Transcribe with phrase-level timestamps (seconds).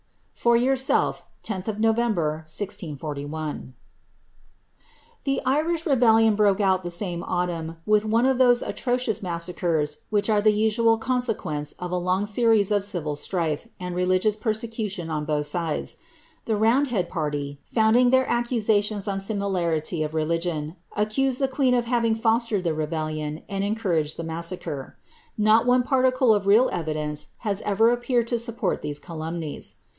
[0.33, 1.95] For your selfe, "lOih Nov.
[2.47, 3.73] 1641."
[5.23, 10.31] The Irish rebellion broke out the same autumn, with one of those atrocious massacres which
[10.31, 15.25] are the usual consequence of a long series of civil strife and religious persecution on
[15.25, 15.97] both sides.
[16.45, 22.15] The roundhead party, founding their accusations on similarity of religion, accused the queen of having
[22.15, 24.97] fostered the rebellion and encouraged the massacre:
[25.37, 29.75] not one particle of real evidence has ever appeared to support these calumnies.'